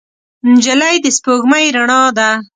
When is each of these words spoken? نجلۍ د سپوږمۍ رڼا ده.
نجلۍ 0.51 0.95
د 1.03 1.05
سپوږمۍ 1.17 1.65
رڼا 1.77 2.01
ده. 2.17 2.29